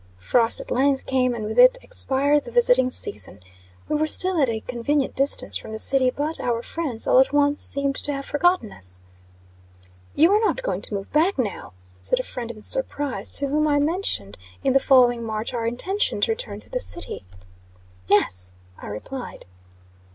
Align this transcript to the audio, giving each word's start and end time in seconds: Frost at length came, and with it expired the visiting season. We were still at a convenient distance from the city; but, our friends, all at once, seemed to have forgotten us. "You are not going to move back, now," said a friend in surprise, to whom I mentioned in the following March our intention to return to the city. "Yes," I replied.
Frost 0.17 0.59
at 0.59 0.71
length 0.71 1.05
came, 1.05 1.35
and 1.35 1.45
with 1.45 1.59
it 1.59 1.77
expired 1.83 2.43
the 2.43 2.49
visiting 2.51 2.89
season. 2.89 3.39
We 3.87 3.95
were 3.97 4.07
still 4.07 4.41
at 4.41 4.49
a 4.49 4.59
convenient 4.61 5.15
distance 5.15 5.57
from 5.57 5.73
the 5.73 5.77
city; 5.77 6.09
but, 6.09 6.39
our 6.39 6.63
friends, 6.63 7.05
all 7.05 7.19
at 7.19 7.31
once, 7.31 7.61
seemed 7.61 7.97
to 7.97 8.11
have 8.11 8.25
forgotten 8.25 8.71
us. 8.73 8.99
"You 10.15 10.31
are 10.31 10.39
not 10.39 10.63
going 10.63 10.81
to 10.81 10.95
move 10.95 11.11
back, 11.11 11.37
now," 11.37 11.73
said 12.01 12.19
a 12.19 12.23
friend 12.23 12.49
in 12.49 12.63
surprise, 12.63 13.29
to 13.33 13.47
whom 13.49 13.67
I 13.67 13.77
mentioned 13.77 14.39
in 14.63 14.73
the 14.73 14.79
following 14.79 15.23
March 15.23 15.53
our 15.53 15.67
intention 15.67 16.19
to 16.21 16.31
return 16.31 16.59
to 16.61 16.69
the 16.71 16.79
city. 16.79 17.23
"Yes," 18.07 18.53
I 18.79 18.87
replied. 18.87 19.45